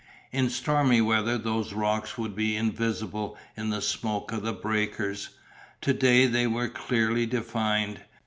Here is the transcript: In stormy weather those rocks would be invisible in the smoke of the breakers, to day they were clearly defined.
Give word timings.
In 0.31 0.49
stormy 0.49 0.99
weather 0.99 1.37
those 1.37 1.73
rocks 1.73 2.17
would 2.17 2.35
be 2.35 2.55
invisible 2.55 3.37
in 3.55 3.69
the 3.69 3.83
smoke 3.83 4.31
of 4.31 4.41
the 4.41 4.51
breakers, 4.51 5.29
to 5.81 5.93
day 5.93 6.25
they 6.25 6.47
were 6.47 6.69
clearly 6.69 7.27
defined. 7.27 8.01